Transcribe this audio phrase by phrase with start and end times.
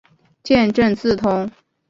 [0.41, 1.47] 见正字通。